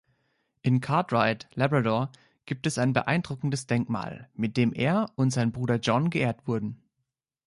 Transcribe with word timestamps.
In 0.63 0.81
Cartwright, 0.81 1.45
Labrador, 1.53 2.11
gibt 2.47 2.65
es 2.65 2.79
ein 2.79 2.91
beeindruckendes 2.91 3.67
Denkmal, 3.67 4.27
mit 4.33 4.57
dem 4.57 4.73
er 4.73 5.05
und 5.13 5.29
sein 5.29 5.51
Bruder 5.51 5.75
John 5.75 6.09
geehrt 6.09 6.47
wurden. 6.47 6.81